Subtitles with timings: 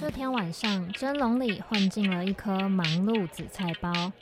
[0.00, 4.12] 这天晚上，蒸笼里混进了一颗忙碌紫菜包。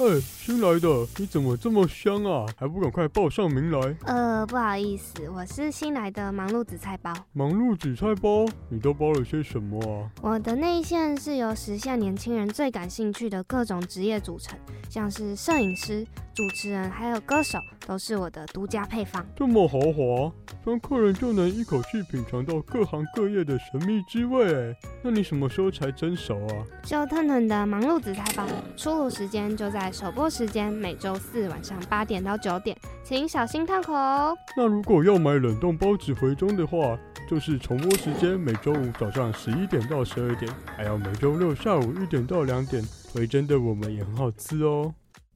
[0.00, 2.46] 哎，新来的，你怎么这么香啊？
[2.56, 3.94] 还不赶快报上名来？
[4.06, 7.12] 呃，不好意思，我是新来的忙碌紫菜包。
[7.34, 10.08] 忙碌紫菜包，你都包了些什么啊？
[10.22, 16.02] 我的内馅是由时下年轻人最感兴趣的各种职业组成，像是摄影师、
[16.34, 19.22] 主持人还有歌手，都是我的独家配方。
[19.36, 20.32] 这么豪华，
[20.64, 24.74] 让客人就能一口气品尝到各行各业的神秘滋味。
[25.02, 26.64] 那你什么时候才蒸熟啊？
[26.84, 28.46] 就腾腾的忙碌紫菜包，
[28.78, 29.89] 出炉时间就在。
[29.92, 34.36] 首播时间每周四晚上八点到九点，请小心烫口哦。
[34.56, 42.82] 那如果要买冷冻包子回中的话，就是重播时间每周五早上十一点到十二点，还有每周六下午一点到两点。
[43.12, 44.94] 回蒸的我们也很好吃哦。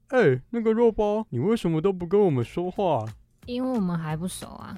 [0.09, 3.05] 哎，那个肉包，你为什么都不跟我们说话？
[3.47, 4.77] 因为我们还不熟啊。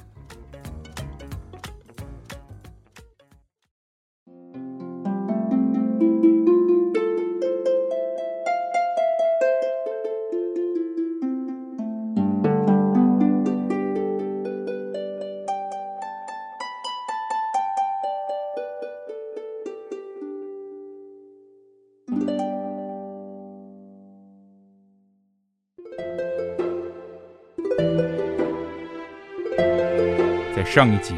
[30.76, 31.14] 上一集，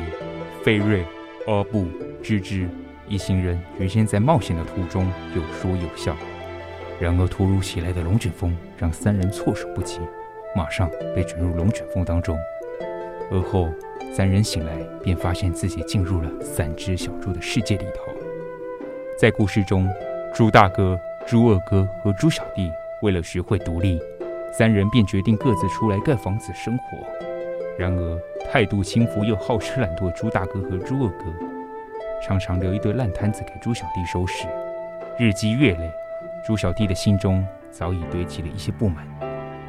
[0.62, 1.04] 菲瑞、
[1.48, 1.88] 阿布、
[2.22, 2.68] 芝芝
[3.08, 6.16] 一行人原先在冒险的途中有说有笑，
[7.00, 9.98] 然而突如其来的龙卷风让三人措手不及，
[10.54, 12.38] 马上被卷入龙卷风当中。
[13.32, 13.68] 而后，
[14.12, 18.12] 三人醒来便发现自己进入了三只小猪的世界里头。
[19.18, 19.88] 在故事中，
[20.32, 22.70] 猪大哥、猪二哥和猪小弟
[23.02, 24.00] 为了学会独立，
[24.56, 27.37] 三人便决定各自出来盖房子生活。
[27.78, 31.24] 然而，态度轻浮又好吃懒惰的猪大哥和猪二哥，
[32.20, 34.48] 常常留一堆烂摊子给猪小弟收拾。
[35.16, 35.88] 日积月累，
[36.44, 39.06] 猪小弟的心中早已堆积了一些不满，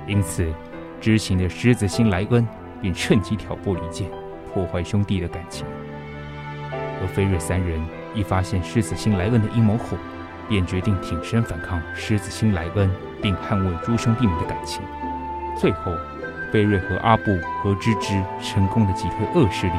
[0.08, 0.52] 因此，
[1.00, 2.48] 知情的狮子星莱恩
[2.82, 4.10] 便趁机挑拨离间，
[4.52, 5.68] 破坏兄弟的感情。
[6.72, 7.80] 而菲瑞三人
[8.16, 9.96] 一发现狮子星莱恩的阴谋后，
[10.50, 12.90] 便决定挺身反抗狮子星莱恩，
[13.22, 14.82] 并捍卫猪兄弟们的感情。
[15.56, 15.92] 最后。
[16.52, 19.74] 贝瑞和阿布和芝芝成功的击退恶势力，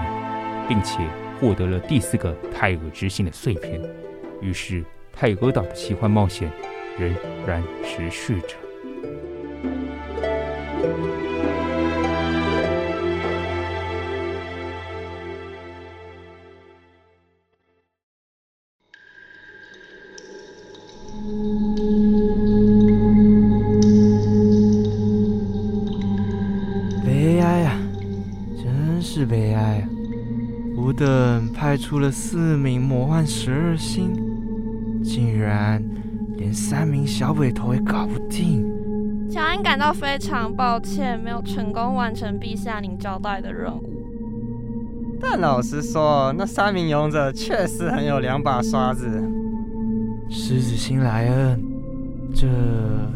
[0.69, 0.99] 并且
[1.41, 3.81] 获得了第四个泰尔之心的碎片。
[4.41, 6.51] 于是，泰俄岛的奇幻冒险
[6.99, 7.15] 仍
[7.47, 8.57] 然持续着。
[31.55, 34.13] 派出了四名魔幻十二星，
[35.03, 35.83] 竟然
[36.37, 38.67] 连三名小鬼头也搞不定。
[39.31, 43.83] 乔安感到非常抱歉，没有成功完成陛下您交代的任务。
[45.21, 49.07] 但老实说，那三名勇者确实很有两把刷子。
[50.29, 51.63] 狮子星莱恩，
[52.35, 52.47] 这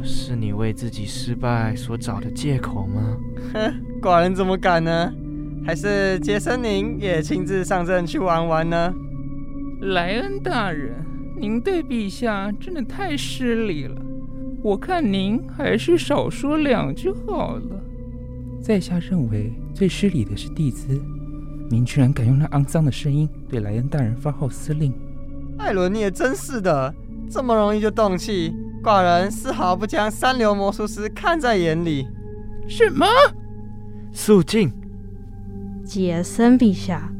[0.02, 3.16] 是你为自己失败所找的借口吗？
[3.52, 5.12] 哼，寡人怎么敢呢？
[5.66, 8.92] 还是杰森您也亲自上阵去玩玩呢？
[9.80, 10.94] 莱恩大人，
[11.38, 14.00] 您对陛下真的太失礼了。
[14.62, 17.82] 我看您还是少说两句好了。
[18.60, 21.00] 在下认为最失礼的是蒂兹，
[21.70, 24.92] 您居然敢用那肮脏的声音对莱恩大人发号施令。
[25.56, 26.94] 艾伦，你也真是的，
[27.30, 28.52] 这么容易就动气，
[28.82, 32.06] 寡人丝毫不将三流魔术师看在眼里。
[32.68, 33.06] 什么？
[34.12, 34.70] 肃静。
[35.84, 37.12] 杰森陛下，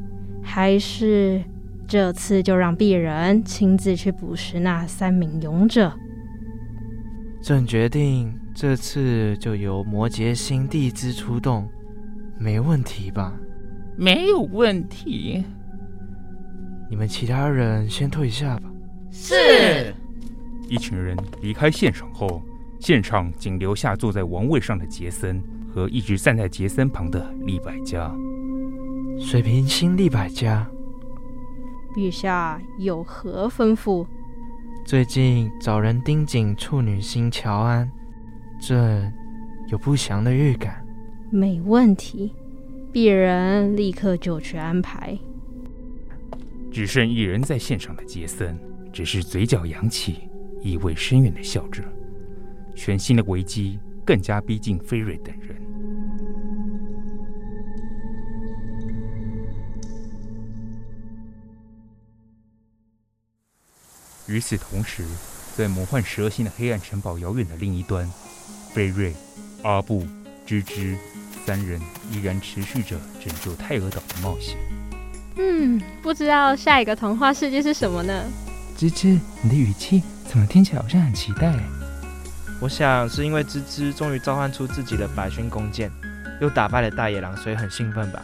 [0.42, 1.42] 还是
[1.86, 5.92] 这次就让鄙人亲自去捕食那三名勇者。
[7.42, 11.68] 朕决定这次就由摩羯星帝之出动，
[12.38, 13.34] 没问题吧？
[13.96, 15.44] 没有问题。
[16.88, 18.70] 你们其他人先退下吧。
[19.10, 19.94] 是。
[20.68, 22.42] 一群人离开现场后，
[22.80, 28.10] 现场仅留下坐在王位上的杰森和一直站在杰森旁的利百加。
[29.18, 30.68] 水平星利百家，
[31.94, 34.06] 陛下有何吩咐？
[34.84, 37.90] 最近找人盯紧处女星乔安，
[38.60, 39.12] 朕
[39.68, 40.84] 有不祥的预感。
[41.30, 42.32] 没问题，
[42.92, 45.18] 鄙人立刻就去安排。
[46.70, 48.58] 只剩一人在线上的杰森，
[48.92, 50.28] 只是嘴角扬起，
[50.60, 51.82] 意味深远的笑着。
[52.74, 55.56] 全新的危机更加逼近菲瑞等人。
[64.34, 65.04] 与此同时，
[65.56, 68.10] 在魔幻十二星的黑暗城堡遥远的另一端，
[68.72, 69.14] 菲瑞、
[69.62, 70.04] 阿布、
[70.44, 70.98] 芝芝
[71.46, 74.56] 三人依然持续着拯救泰俄岛的冒险。
[75.36, 78.24] 嗯，不知道下一个童话世界是什么呢？
[78.76, 81.54] 芝芝，你的语气怎么听起来好像很期待？
[82.60, 85.88] 我想是因为芝芝终于召唤出自己的百勋弓箭，
[86.40, 88.20] 又打败了大野狼，所以很兴奋吧？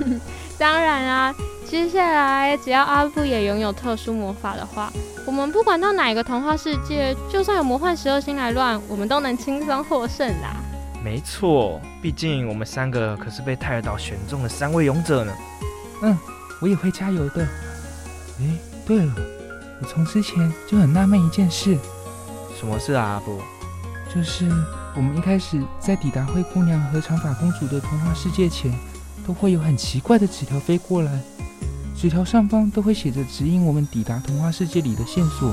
[0.58, 1.34] 当然啊，
[1.68, 4.90] 接下来只要阿布也拥有特殊魔法的话，
[5.26, 10.56] 我们不管到哪一个童话世界，就算有魔幻十二星来乱，我们都能轻松获胜啦。
[11.04, 15.32] 没错，毕竟我们三个可是被泰尔岛选中的三位勇者呢。
[16.02, 16.18] 嗯。
[16.60, 17.46] 我也会加油的。
[18.40, 19.14] 哎，对了，
[19.80, 21.78] 我从之前就很纳闷一件事。
[22.58, 23.40] 什么事啊，阿布？
[24.12, 24.50] 就是
[24.96, 28.74] 我们一开始在抵达灰姑娘和长发公主的童话世界前，
[29.24, 31.12] 都会有很奇怪的纸条飞过来，
[32.00, 35.52] 纸条上方都会写着指引我们抵达童话世界里的线索。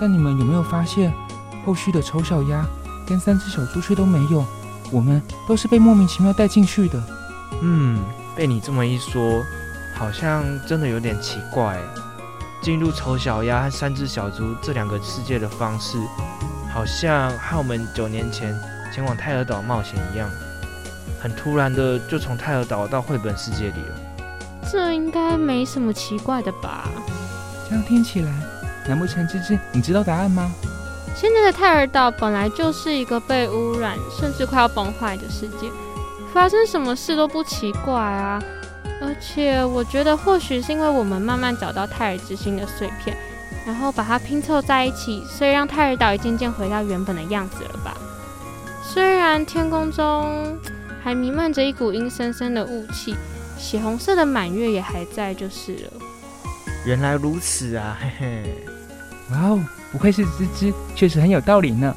[0.00, 1.12] 但你们有没有发现，
[1.66, 2.66] 后续的丑小鸭
[3.06, 4.42] 跟三只小猪却都没有？
[4.90, 7.02] 我们都是被莫名其妙带进去的。
[7.60, 8.02] 嗯，
[8.34, 9.44] 被你这么一说。
[9.94, 11.78] 好像真的有点奇怪，
[12.60, 15.98] 进入丑小鸭和三只小猪这两个世界的方式，
[16.72, 18.58] 好像和我们九年前
[18.92, 20.28] 前往泰尔岛冒险一样，
[21.20, 24.03] 很突然的就从泰尔岛到绘本世界里了。
[24.70, 26.88] 这应该没什么奇怪的吧？
[27.68, 28.32] 这样听起来，
[28.88, 30.50] 难不成芝芝你知道答案吗？
[31.16, 35.70] 现在的泰尔岛本来就是一个被污染甚至快要崩坏的世界，
[36.32, 38.42] 发生什么事都不奇怪啊。
[39.00, 43.16] 而且我觉得，或许是因为我们慢慢找到泰尔之心的碎片，
[43.66, 47.96] 然后把它拼凑在一起，所以让泰尔岛也渐渐回到原本的样子了吧。
[48.82, 50.58] 虽然天空中
[51.02, 53.14] 还弥漫着一股阴森森的雾气，
[53.58, 55.92] 血红色的满月也还在，就是了。
[56.84, 58.44] 原来如此啊，嘿嘿。
[59.30, 61.94] 哇哦，不愧是芝芝，确实很有道理呢。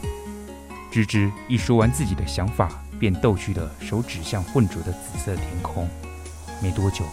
[0.89, 5.87] 芝芝一说完自己的想法，便逗趣的手指向混浊的紫色天空。
[6.61, 7.03] 没多久，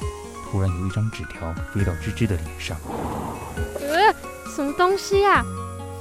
[0.50, 2.76] 突然有一张纸条飞到芝芝的脸上。
[3.80, 4.14] 呃，
[4.54, 5.44] 什么东西啊？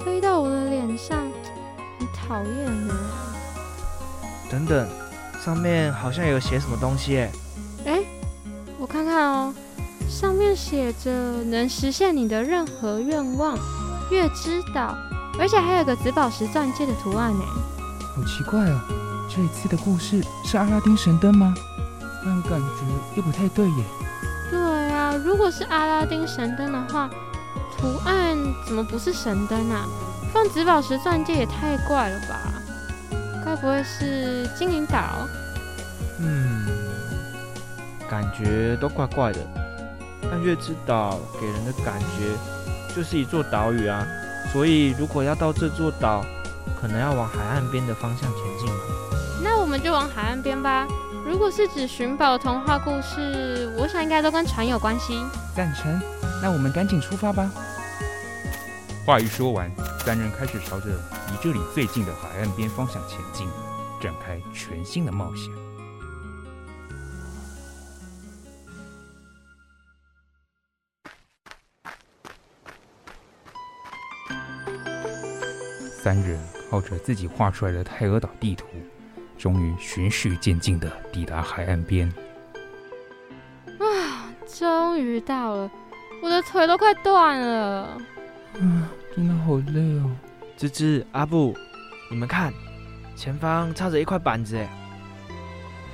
[0.05, 1.27] 飞到我的脸上，
[1.97, 2.93] 你讨厌呢。
[4.49, 4.87] 等等，
[5.43, 7.27] 上面好像有写什么东西。
[8.93, 9.51] 看看哦，
[10.07, 11.11] 上面写着
[11.45, 13.57] 能实现你的任何愿望，
[14.11, 14.95] 月之岛，
[15.39, 17.43] 而且还有个紫宝石钻戒的图案呢。
[18.15, 18.85] 好奇怪啊，
[19.27, 21.55] 这一次的故事是阿拉丁神灯吗？
[22.23, 23.83] 但感觉又不太对耶。
[24.51, 24.59] 对
[24.91, 27.09] 啊，如果是阿拉丁神灯的话，
[27.75, 29.87] 图案怎么不是神灯啊？
[30.31, 32.39] 放紫宝石钻戒也太怪了吧？
[33.43, 35.27] 该不会是精灵岛？
[36.19, 36.62] 嗯，
[38.13, 39.39] 感觉都怪怪的。
[40.29, 44.05] 但月之岛给人的感觉就是一座岛屿啊，
[44.51, 46.23] 所以如果要到这座岛，
[46.79, 48.69] 可能要往海岸边的方向前进。
[49.43, 50.87] 那我们就往海岸边吧。
[51.25, 55.19] 如果是指寻宝童话故事，我想应该都跟船有关系。
[55.55, 55.99] 赞成，
[56.39, 57.49] 那我们赶紧出发吧。
[59.07, 59.71] 话一说完，
[60.05, 63.49] 三人开始朝着离这里最近的海岸边方向前进，
[63.99, 65.62] 展开全新的冒险。
[76.03, 76.37] 三人
[76.69, 78.65] 靠着自己画出来的泰俄岛地图。
[79.37, 82.11] 终于循序渐进地抵达海岸边。
[83.79, 85.71] 啊，终于到了，
[86.21, 87.97] 我的腿都快断了。
[88.55, 90.11] 嗯，真的好累哦。
[90.57, 91.55] 芝芝、阿布，
[92.11, 92.53] 你们看，
[93.15, 94.57] 前方插着一块板子。
[94.57, 94.69] 哎，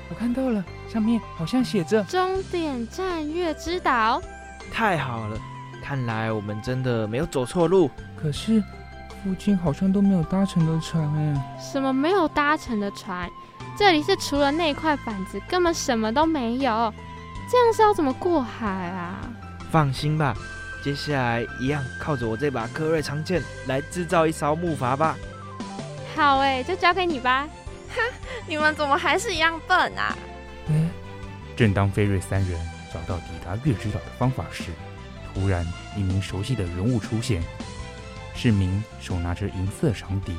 [0.09, 4.19] 我看到了，上面好像写着“终点站月之岛”。
[4.73, 5.39] 太好了，
[5.83, 7.91] 看来我们真的没有走错路。
[8.19, 8.63] 可是。
[9.23, 11.57] 附近好像都没有搭乘的船哎！
[11.59, 13.29] 什么没有搭乘的船？
[13.77, 16.93] 这里是除了那块板子，根本什么都没有。
[17.51, 19.19] 这样是要怎么过海啊？
[19.71, 20.35] 放心吧，
[20.83, 25.15] 接下来一样靠着我这把科瑞长剑来制造一艘木筏吧。
[26.15, 27.47] 好哎，就交给你吧。
[27.95, 28.01] 哼，
[28.47, 30.15] 你们怎么还是一样笨啊？
[30.67, 30.89] 嗯。
[31.55, 32.57] 正当菲瑞三人
[32.93, 34.71] 找到抵达月之岛的方法时，
[35.33, 35.65] 突然
[35.97, 37.43] 一名熟悉的人物出现，
[38.41, 40.33] 是名手拿着银色长笛、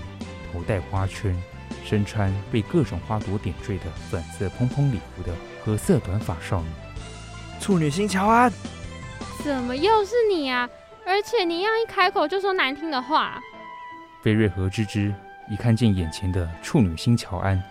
[0.50, 1.36] 头戴花圈、
[1.84, 6.68] 身穿被各种花朵点缀的粉色蓬蓬礼服的褐色短发少女——
[7.60, 8.50] 处女星乔安。
[9.44, 10.66] 怎么又是你啊？
[11.04, 13.38] 而且你一样一开口就说难听的话。
[14.22, 15.14] 菲瑞和芝芝
[15.50, 17.62] 一看见眼前的处女星乔安，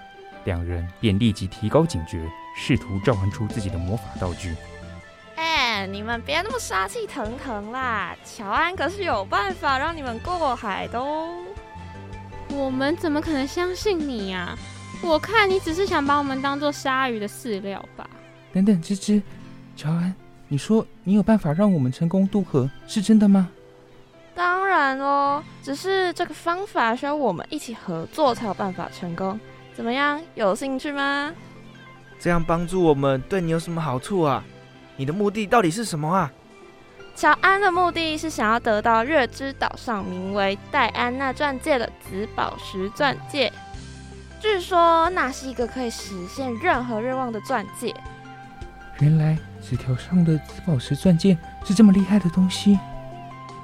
[0.44, 2.30] 两人便立即提高警觉。
[2.56, 4.54] 试图召唤出自己的魔法道具。
[5.80, 8.14] 哎，你们别那么杀气腾腾啦！
[8.26, 11.34] 乔安可是有办法让你们过海的哦。
[12.50, 14.58] 我们怎么可能相信你呀？
[15.02, 18.10] 我看你只是想把我们当做鲨鱼的饲料吧。
[18.52, 19.22] 等等，芝芝，
[19.78, 20.14] 乔安，
[20.50, 23.48] 你说你有办法让我们成功渡河，是真的吗？
[24.36, 29.40] 当然哦，只是这个方法需要我们一起合作才有办法成功。
[29.74, 31.34] 怎么样，有兴趣吗？
[32.20, 34.44] 这样帮助我们对你有什么好处啊？
[35.00, 36.30] 你的目的到底是什么啊？
[37.16, 43.50] 乔安的目的是想要得到月之岛上名为戴安娜钻戒的紫宝石钻戒，
[44.42, 47.96] 据说那是一个可以实现任何愿望的钻戒。
[49.00, 52.78] 原来纸条上的紫宝石钻戒是这么厉害的东西，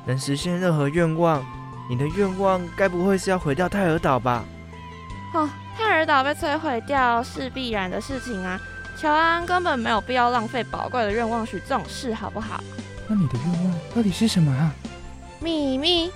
[0.05, 1.43] 能实现任何愿望。
[1.89, 4.45] 你的愿望该不会是要毁掉泰尔岛吧？
[5.33, 5.49] 哦。
[5.77, 8.57] 泰尔岛被摧毁掉是必然的事情啊！
[9.05, 12.59] 乔安根本没有必要浪费宝贵的愿望许这种事，好不好？
[13.07, 14.73] 那你的愿望到底是什么啊？
[15.39, 16.09] 秘密。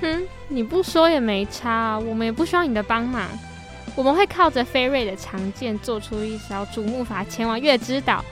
[0.00, 3.28] 哼，你不说也没差，我们也不需要你的帮忙。
[3.94, 8.24] 我们会靠着菲瑞的长剑做出一艘竹木筏前往月之岛。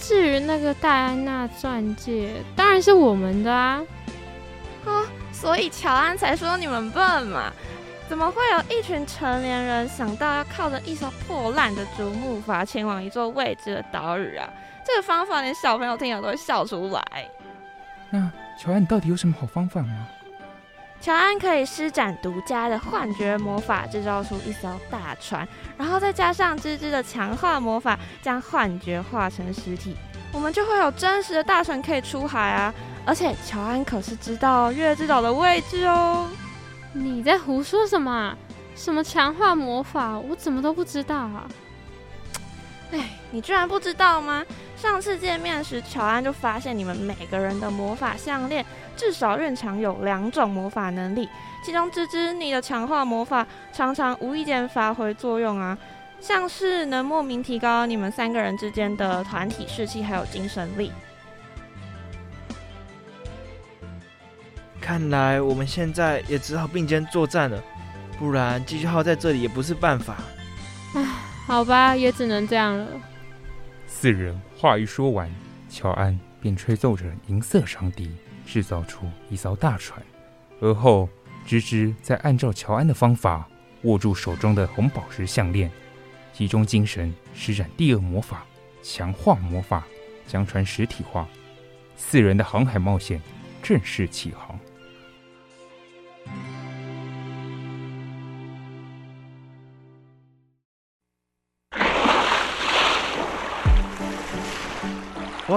[0.00, 3.82] 至于那个戴安娜钻戒，当然是我们的啊！
[4.86, 5.04] 啊，
[5.34, 7.52] 所以乔安才说你们笨嘛。
[8.08, 14.48] 怎么会有一群成年人想到要靠着一艘破烂的竹木筏前往一座未知的岛屿啊？
[14.82, 17.02] 这个方法连小朋友听了都会笑出来。
[18.08, 20.06] 那乔安，你到底有什么好方法吗？
[21.02, 25.46] 乔安可以施展独家的幻觉魔法，制造出一艘大船，
[25.76, 29.94] 然后再加上芝芝的强化魔法，将幻觉化成实体，
[30.32, 32.74] 我们就会有真实的大船可以出海啊！
[33.04, 36.26] 而且乔安可是知道月之岛的位置哦。
[36.92, 38.36] 你在胡说什么啊？
[38.74, 40.18] 什么强化魔法？
[40.18, 41.48] 我怎么都不知道啊！
[42.92, 44.44] 哎，你居然不知道吗？
[44.76, 48.64] 上次见面时，乔安就发现你们每个人的魔法项链
[48.96, 51.28] 至少蕴藏有两种魔法能力，
[51.64, 55.76] 其中芝芝你的强化魔法常常无意间发挥作用啊，
[56.20, 60.92] 像是能莫名提高你们三个人之间的团体士气还有精神力。
[64.88, 67.62] 看来我们现在也只好并肩作战了，
[68.18, 70.16] 不然继续耗在这里也不是办法。
[70.94, 71.04] 唉，
[71.46, 72.86] 好吧，也只能这样了。
[73.86, 75.30] 四人话一说完，
[75.68, 78.10] 乔安便吹奏着银色长笛，
[78.46, 80.02] 制造出一艘大船。
[80.58, 81.06] 而后，
[81.44, 83.46] 芝芝再按照乔安的方法，
[83.82, 85.70] 握住手中的红宝石项链，
[86.32, 88.42] 集中精神，施展第二魔法——
[88.82, 89.86] 强化魔法，
[90.26, 91.28] 将船实体化。
[91.94, 93.20] 四人的航海冒险
[93.62, 94.58] 正式起航。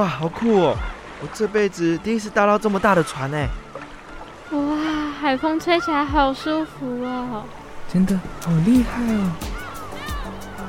[0.02, 0.76] 哇，好酷哦！
[1.22, 3.38] 我这辈子第一次搭到这么大的船呢。
[4.50, 4.60] 哇，
[5.22, 7.44] 海风吹起来好舒服哦！
[7.88, 9.32] 真的好厉害哦！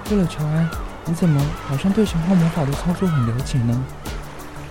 [0.05, 0.69] 对了，乔安，
[1.07, 3.83] 你怎么好像对强化魔法的操作很了解呢？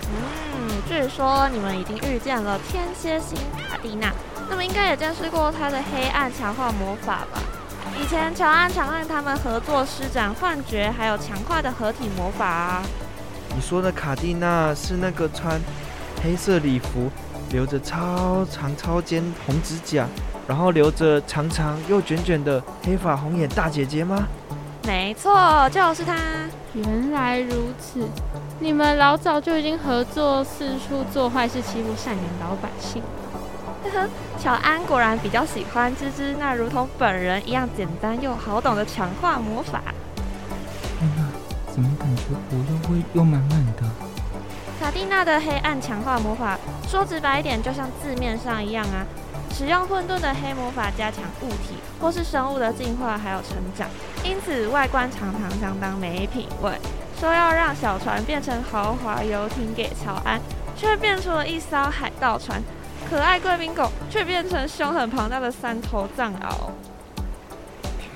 [0.04, 3.36] 嗯，据说你们已经遇见了天蝎星
[3.68, 4.12] 卡蒂娜，
[4.48, 7.42] 那么应该也见识过她的黑暗强化魔法吧？
[8.00, 12.82] 以前乔安常和他们合作施展幻觉，还有强化的合体魔法啊。
[13.54, 15.60] 你说的卡蒂娜是那个穿
[16.22, 17.10] 黑色礼服、
[17.50, 20.06] 留着超长超尖红指甲，
[20.48, 24.26] 然后留着长长又卷卷的黑发红眼大姐姐吗？
[24.84, 26.16] 没错，就是她。
[26.74, 28.08] 原来如此，
[28.58, 33.02] 你们老早就已经合作，四处做坏事，欺负善良老百姓。
[33.84, 34.08] 呵呵，
[34.40, 39.82] 乔安果然比较喜欢芝芝那如同本人一样简单又好懂的强化魔法。
[42.48, 43.82] 怎么感觉火药味又满满的？
[44.80, 46.58] 卡蒂娜的黑暗强化魔法，
[46.88, 49.06] 说直白一点，就像字面上一样啊，
[49.54, 53.88] 使用混沌的黑魔法加强物体或是生物的进化还有成长，
[54.24, 56.72] 因此外观常常相当没品味。
[57.20, 60.40] 说要让小船变成豪华游艇给乔安，
[60.76, 62.60] 却变出了一艘海盗船，
[63.08, 66.70] 可爱贵宾狗却变成凶狠庞大的三头藏獒。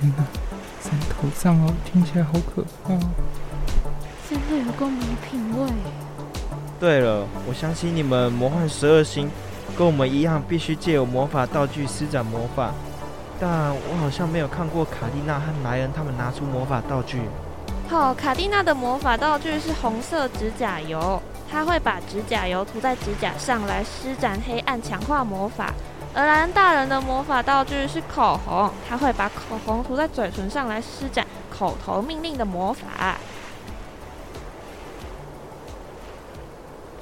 [0.00, 0.24] 天哪，
[0.80, 2.94] 三头藏獒听起来好可怕！
[4.28, 5.70] 真的有够没品味。
[6.78, 9.30] 对了，我相信你们魔幻十二星
[9.78, 12.72] 跟我们一样，必须借有魔法道具施展魔法。
[13.38, 17.20] 但我好像没有看过卡蒂娜和莱恩他们拿出魔法道具。
[17.88, 25.72] 好、哦，卡蒂娜的魔法道具是红色指甲油，她会把指甲油涂在指甲上来施展黑暗，强化魔法。
[26.14, 33.16] 而莱恩大人的魔法道具是口红，他会把口红涂在嘴唇上来施展口头命令的魔法。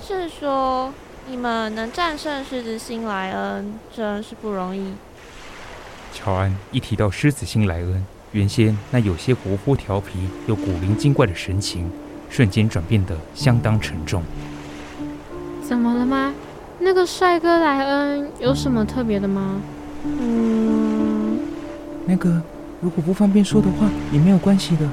[0.07, 0.93] 是说
[1.31, 4.93] 你们能战胜狮子星莱恩，真是不容易。
[6.13, 11.91] 乔安一提到狮子星莱恩，原先那有些活泼调皮又古灵精怪的神情，
[12.29, 14.23] 瞬间转变得相当沉重。
[15.67, 16.35] 怎么了吗？
[16.81, 19.63] 那个帅哥莱恩有什么特别的吗？
[20.05, 21.39] 嗯，
[22.05, 22.43] 那个
[22.83, 24.87] 如果不方便说的话，也没有关系的。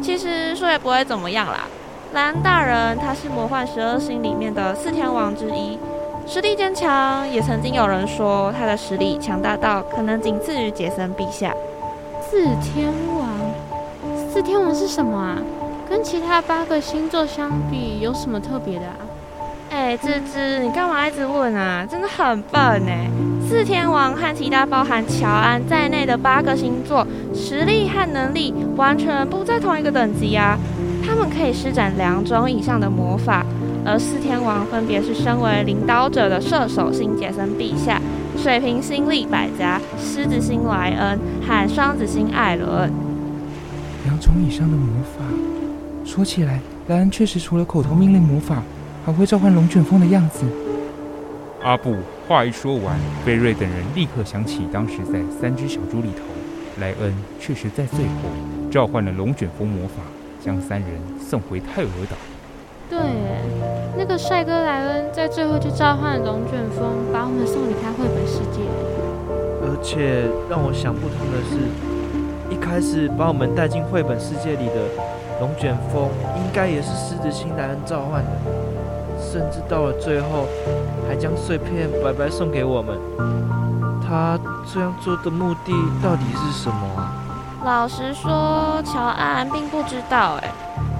[0.00, 1.66] 其实说也不会怎么样啦。
[2.12, 5.78] 莱恩大人，他是魔幻十二星里面的四天王之一，
[6.26, 11.54] 实力坚强，也曾经有人说他的实力强大到可能仅次于杰森陛下。
[12.20, 15.38] 四天王，四天王是什么啊？
[15.88, 18.96] 跟其他八个星座相比，有什么特别的啊？
[19.70, 21.86] 哎，芝芝，你干嘛一直问啊？
[21.90, 23.08] 真的很笨哎！
[23.48, 30.58] 四天王和其他包含乔安在内的八个星座，实力和能力完全不在同一个等级啊。
[31.28, 33.44] 可以施展两种以上的魔法，
[33.84, 38.00] 而四天王分别是身为领导者的射手星杰森陛下、
[38.36, 42.90] 水瓶星利百加、狮子星莱恩和双子星艾伦。
[44.04, 45.24] 两种以上的魔法，
[46.04, 48.62] 说起来，莱恩确实除了口头命令魔法，
[49.04, 50.44] 还会召唤龙卷风的样子。
[51.62, 56.24] 阿布话一说完，贝瑞等人立刻想起当时在三只小猪里头，
[56.80, 58.12] 莱恩确实在最后
[58.70, 60.02] 召唤了龙卷风魔法。
[60.44, 60.88] 将三人
[61.20, 62.16] 送回泰尔岛。
[62.90, 62.98] 对，
[63.96, 68.60] 那个帅哥莱恩在最后就召唤龙卷风，把我们送离开绘本世界。
[69.64, 71.56] 而且让我想不通的是，
[72.50, 74.82] 一开始把我们带进绘本世界里的
[75.40, 78.30] 龙卷风，应该也是狮子星莱恩召唤的，
[79.18, 80.46] 甚至到了最后，
[81.08, 82.98] 还将碎片白白送给我们。
[84.04, 84.38] 他
[84.70, 87.21] 这样做的目的到底是什么啊？
[87.64, 90.36] 老实说，乔安并不知道。
[90.42, 90.50] 哎，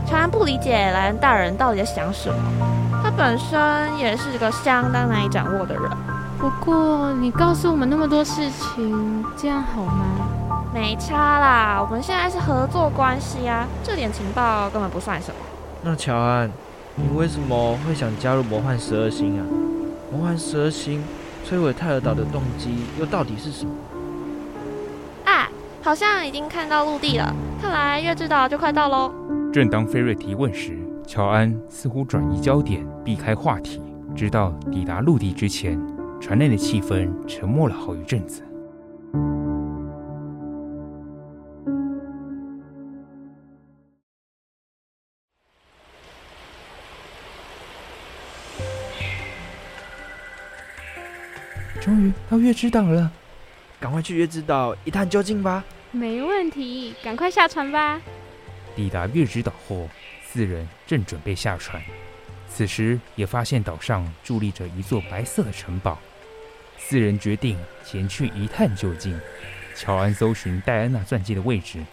[0.06, 2.36] 乔安不理解莱恩大人到底在想什么。
[3.02, 5.82] 他本身也是个相当难以掌握的人。
[6.38, 10.04] 不过，你告诉我们那么多事情，这样好吗？
[10.72, 15.34] 没差啦，我们现在是合作关系啊，这点情报根本不算什么。
[15.82, 16.48] 那乔安，
[16.94, 19.42] 你为什么会想加入魔幻十二星啊？
[20.12, 21.02] 魔幻十二星
[21.44, 23.72] 摧毁泰尔岛的动机又到底是什么？
[25.84, 29.12] 好像已经看到陆地了，看来月之岛就快到喽。
[29.52, 33.82] 正当菲瑞提问时，乔安似乎转移焦点，避开话题，
[34.14, 35.76] 直到抵达陆地之前，
[36.20, 38.44] 船内的气氛沉默了好一阵子。
[51.80, 53.10] 终于到月之岛了。
[53.82, 55.64] 赶快去月之岛一探究竟吧！
[55.90, 58.00] 没问题，赶快下船吧。
[58.76, 59.88] 抵达月之岛后，
[60.24, 61.82] 四人正准备下船，
[62.48, 65.98] 此时也发现岛上伫立着一座白色的城堡。
[66.78, 69.18] 四人决定前去一探究竟。
[69.74, 71.84] 乔安搜寻戴安娜钻戒的位置，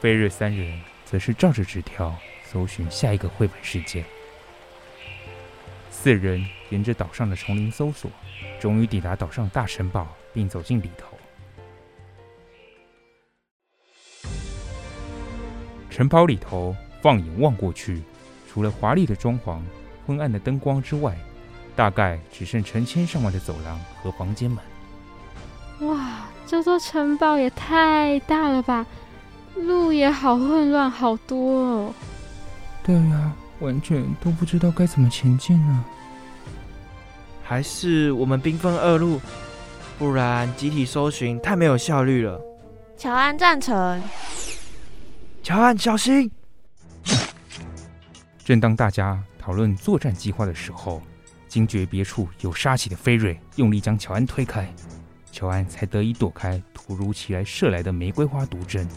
[0.00, 2.14] 菲瑞三人则是照着纸条
[2.44, 4.04] 搜寻下一个绘本世界。
[5.90, 8.10] 四人沿着岛上的丛林搜索，
[8.60, 11.11] 终于抵达岛上大城堡，并走进里头。
[15.92, 18.02] 城堡里头，放眼望过去，
[18.50, 19.60] 除了华丽的装潢、
[20.06, 21.14] 昏暗的灯光之外，
[21.76, 24.64] 大概只剩成千上万的走廊和房间们。
[25.80, 28.86] 哇，这座城堡也太大了吧！
[29.54, 31.94] 路也好混乱，好多哦。
[32.82, 35.84] 对呀，完全都不知道该怎么前进呢。
[37.44, 39.20] 还是我们兵分二路，
[39.98, 42.40] 不然集体搜寻太没有效率了。
[42.96, 44.02] 乔安赞成。
[45.42, 46.30] 乔安，小心！
[48.44, 51.02] 正当大家讨论作战计划的时候，
[51.48, 54.72] 惊觉别处有杀气的菲瑞用力将乔安推开，
[55.32, 58.88] 乔安才得以躲开突如其来射来的玫瑰花毒针，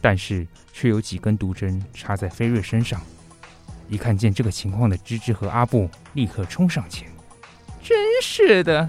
[0.00, 3.00] 但是却有几根毒针插在菲瑞身上。
[3.88, 7.08] 一看见这个情况的芝芝和阿布立刻冲上前。
[7.82, 8.88] 真是的，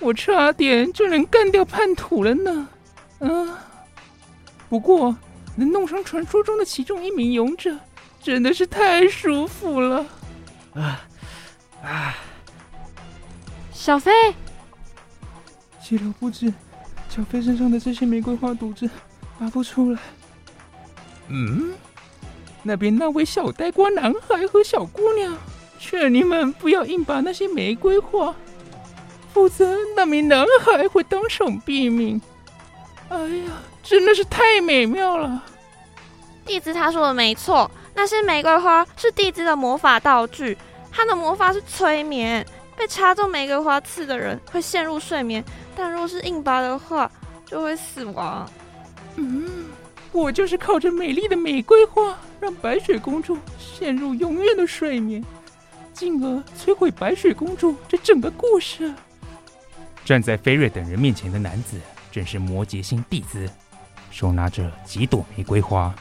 [0.00, 2.68] 我差点就能干掉叛徒了呢。
[3.20, 3.56] 嗯、
[4.68, 5.16] 不过
[5.56, 7.76] 能弄上传说中的其中一名勇者，
[8.22, 10.06] 真的是太舒服了。
[10.74, 11.04] 啊
[11.82, 12.16] 啊！
[13.72, 14.12] 小飞，
[15.82, 16.52] 岂料不止，
[17.08, 18.88] 小飞身上的这些玫瑰花毒汁
[19.38, 20.00] 拔不出来。
[21.28, 21.72] 嗯，
[22.62, 25.36] 那边那位小呆瓜男孩和小姑娘。
[25.78, 28.32] 劝你们不要硬拔那些玫瑰花，
[29.34, 32.22] 否则那名男孩会当场毙命。
[33.08, 33.50] 哎呀，
[33.82, 35.42] 真的是太美妙了！
[36.44, 40.56] 弟子他说的没错，那些玫瑰花是弟子的魔法道具，
[40.90, 42.46] 他的魔法是催眠。
[42.74, 45.44] 被插中玫瑰花刺的人会陷入睡眠，
[45.76, 47.08] 但若是硬拔的话，
[47.44, 48.50] 就会死亡。
[49.16, 49.66] 嗯，
[50.10, 55.22] 我就是靠着美丽的玫瑰花，让白雪公主陷入永远的睡眠。
[55.92, 58.92] 进而摧毁白雪公主这整个故事。
[60.04, 61.78] 站在菲瑞等人面前的男子，
[62.10, 63.48] 正是摩羯星蒂兹，
[64.12, 65.92] 手拿着几朵玫瑰花，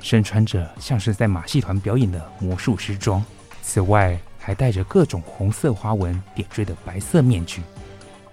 [0.00, 3.22] 身穿着像是在马戏团表演的魔术师装，
[3.60, 7.60] 此外还戴着各种红色花纹点缀的白色面具，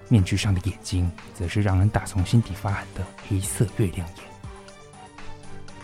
[0.08, 4.24] 面具上的眼睛，则是让人打从心底发寒的黑色月亮眼。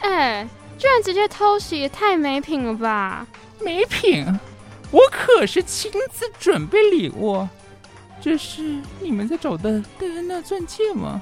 [0.01, 3.27] 哎，居然直接偷袭，也太没品了吧！
[3.59, 4.25] 没品。
[4.91, 7.47] 我可是亲自准备礼物，
[8.21, 11.21] 这是你们在找的戴安娜钻戒吗？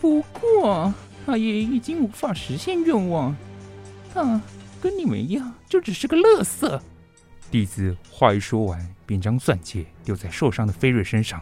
[0.00, 0.92] 不过
[1.30, 3.36] 阿爷已经无法实现愿望，
[4.14, 4.42] 啊，
[4.80, 6.82] 跟你们一样，就只是个乐色。
[7.52, 11.40] 弟子话一说完，便将钻戒丢在受伤的菲瑞身上。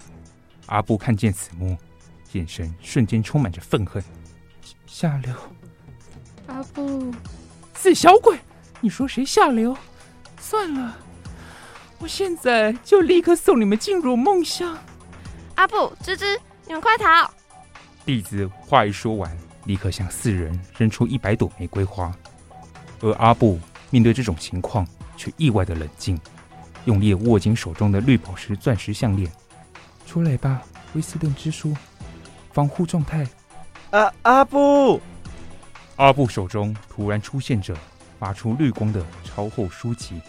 [0.67, 1.75] 阿布看见此幕，
[2.33, 4.05] 眼神瞬间充满着愤恨。
[4.87, 5.35] 下流！
[6.47, 7.11] 阿布，
[7.75, 8.39] 死小鬼！
[8.83, 9.75] 你说谁下流？
[10.39, 10.99] 算了。
[11.99, 14.77] 我现在就立刻送你们进入梦乡。
[15.55, 17.31] 阿布、芝芝，你们快逃！
[18.05, 19.37] 弟子话一说完，
[19.69, 22.11] 立刻向四人扔出一百朵玫瑰花。
[23.01, 26.19] 而阿布面对这种情况，却意外的冷静，
[26.87, 29.31] 用力握紧手中的绿宝石钻石项链。
[30.07, 30.63] 出来吧，
[30.95, 31.77] 威斯顿之书，
[32.51, 33.27] 防护状态。
[33.91, 35.01] 啊，阿布！
[35.97, 37.77] 阿布手中突然出现着
[38.19, 40.21] 发出绿光的超厚书籍。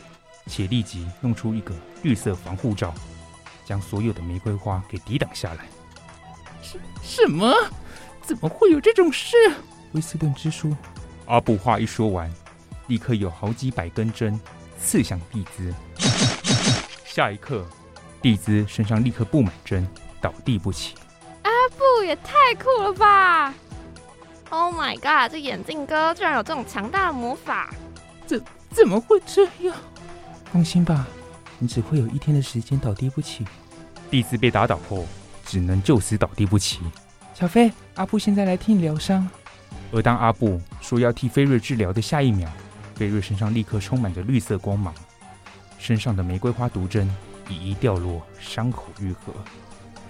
[0.47, 2.91] 且立即弄出一个绿色防护罩，
[3.65, 5.67] 将所有的玫瑰花给抵挡下来。
[6.59, 7.53] 什什么？
[8.29, 9.35] 怎么会有这种事？
[9.93, 10.75] 威斯顿之书。
[11.25, 12.31] 阿布话一说完，
[12.85, 14.39] 立刻有好几百根针
[14.79, 15.73] 刺向蒂兹。
[17.03, 17.65] 下一刻，
[18.21, 19.87] 蒂兹身上立刻布满针，
[20.21, 20.93] 倒地不起。
[21.41, 23.51] 阿布也太酷了吧
[24.51, 25.31] ！Oh my god！
[25.31, 27.73] 这眼镜哥居然有这种强大的魔法！
[28.27, 28.39] 怎
[28.69, 29.75] 怎么会这样？
[30.53, 31.07] 放心吧，
[31.57, 33.43] 你只会有一天的时间倒地不起。
[34.11, 35.07] 蒂兹被打倒后，
[35.43, 36.79] 只能就此倒地不起。
[37.39, 39.25] 小飞，阿布现在来替你疗伤。
[39.93, 42.49] 而当阿布说要替菲瑞治疗的下一秒，
[42.95, 44.93] 菲瑞身上立刻充满着绿色光芒，
[45.77, 47.09] 身上的玫瑰花毒针
[47.47, 49.33] 一一掉落，伤口愈合。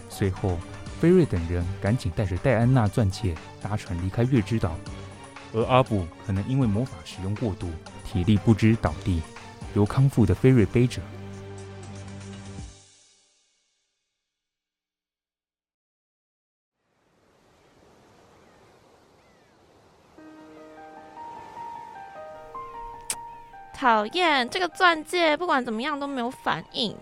[0.10, 0.58] 随后，
[1.00, 4.76] 菲瑞等人赶紧带着戴安娜钻戒搭船离开月之岛，
[5.54, 7.70] 而阿布可能因为魔法使用过度，
[8.12, 9.22] 体力不支倒地。
[9.76, 11.00] 由康复的菲瑞背着。
[23.90, 26.96] 讨厌，这个钻戒不管怎么样都没有反应。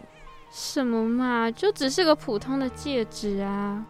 [0.49, 3.83] 什么嘛，就只是个普通的戒指啊！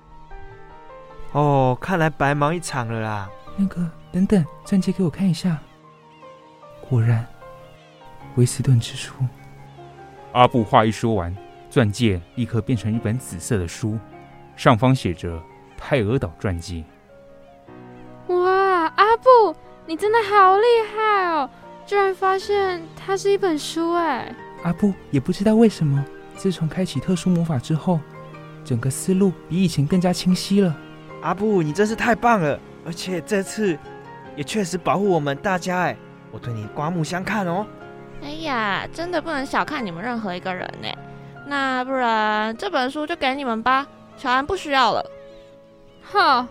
[1.32, 3.30] 哦，看来白忙一场了啦。
[3.56, 5.60] 那个，等等，钻戒给我看一下。
[6.90, 7.24] 果然。
[8.36, 9.14] 威斯顿之书。
[10.32, 11.36] 阿布话一说完，
[11.70, 14.00] 钻戒立刻变成一本紫色的书，
[14.56, 15.38] 上方写着
[15.78, 16.84] 《泰俄岛传记》。
[18.34, 19.56] 哇，阿布，
[19.86, 21.48] 你真的好厉害哦！
[21.88, 24.36] 居然发现它是一本书哎！
[24.64, 26.04] 阿布也不知道为什么，
[26.36, 27.98] 自从开启特殊魔法之后，
[28.66, 30.76] 整个思路比以前更加清晰了。
[31.22, 32.60] 阿布，你真是太棒了！
[32.86, 33.78] 而且这次
[34.36, 35.98] 也确实保护我们大家哎，
[36.30, 37.66] 我对你刮目相看哦。
[38.22, 40.90] 哎呀，真的不能小看你们任何一个人呢。
[41.46, 45.06] 那不然这本书就给你们吧，乔安不需要了。
[46.12, 46.46] 哼，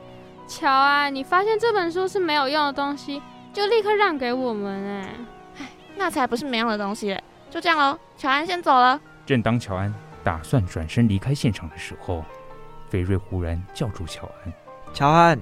[0.48, 3.20] 乔安，你发现这本书是没有用的东西，
[3.56, 5.14] 就立刻让给我们哎。
[5.60, 7.24] 哎，那才不是没用的东西嘞。
[7.48, 9.00] 就这样喽，乔安先走了。
[9.24, 9.92] 正当乔安
[10.22, 12.22] 打算转身离开现场的时候，
[12.90, 14.52] 菲瑞忽然叫住乔安
[14.92, 15.40] ：“乔安，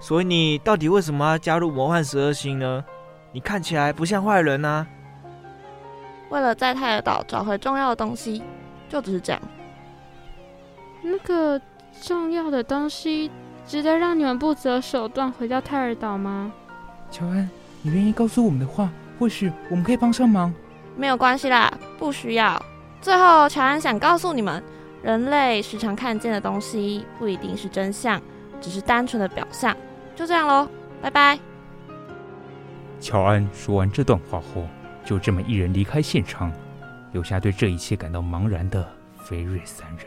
[0.00, 2.84] 所以你到底为什么要加入魔幻十二星呢？
[3.30, 4.84] 你看起来不像坏人啊。”
[6.30, 8.42] 为了在泰尔岛找回重要的东西，
[8.88, 9.40] 就只是这样。
[11.00, 11.60] 那个
[12.00, 13.30] 重要的东西，
[13.64, 16.52] 值得让你们不择手段回到泰尔岛吗？
[17.12, 17.48] 乔安，
[17.82, 20.52] 你愿意告诉我们的话，或许我们可以帮上忙。
[20.96, 22.60] 没有关系啦，不需要。
[23.02, 24.62] 最后，乔安想告诉你们，
[25.02, 28.20] 人类时常看见的东西不一定是真相，
[28.62, 29.76] 只是单纯的表象。
[30.16, 30.66] 就这样喽，
[31.02, 31.38] 拜拜。
[32.98, 34.66] 乔安说完这段话后，
[35.04, 36.50] 就这么一人离开现场，
[37.12, 38.88] 留下对这一切感到茫然的
[39.22, 40.06] 菲瑞三人。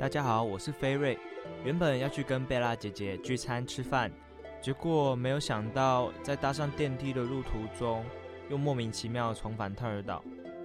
[0.00, 1.18] 大家好，我是菲瑞。
[1.62, 4.10] 原本要去跟贝拉姐姐聚餐吃饭，
[4.58, 8.02] 结果没有想到，在搭上电梯的路途中，
[8.48, 10.24] 又莫名其妙重返泰尔岛。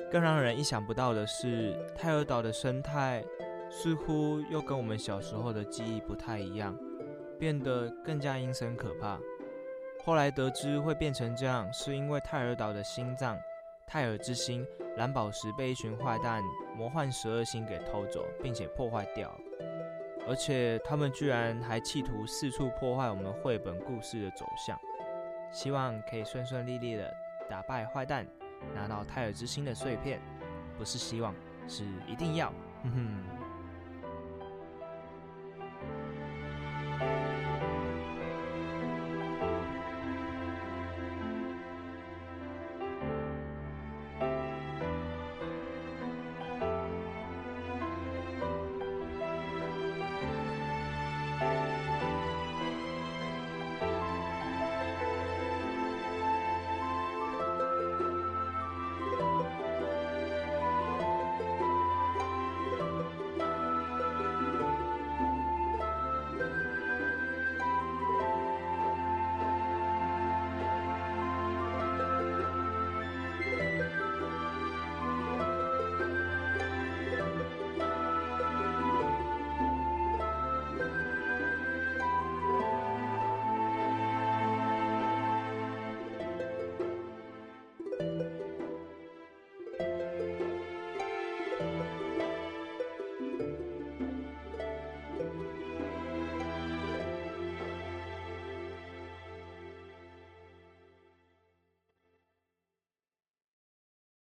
[0.10, 3.22] 更让人意想不到的是，泰尔岛的生态
[3.70, 6.74] 似乎又跟我们小时候的记忆不太一样，
[7.38, 9.20] 变得更加阴森可怕。
[10.06, 13.38] 后来得知会变成这样，是因为泰尔岛的心脏。
[13.86, 16.42] 泰尔之心蓝宝石被一群坏蛋
[16.78, 19.34] 魔幻十二星给偷走，并且破坏掉，
[20.28, 24.80] 而且他们居然还企图四处破坏我们绘本故事的走向。
[25.52, 27.14] 希望可以顺顺利利的
[27.50, 28.28] 打败坏蛋，
[28.74, 30.20] 拿到泰尔之星的碎片。
[30.78, 31.34] 不是希望，
[31.68, 32.52] 是一定要。
[32.84, 33.35] 哼哼。